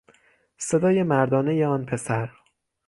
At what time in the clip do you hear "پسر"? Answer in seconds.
1.85-2.29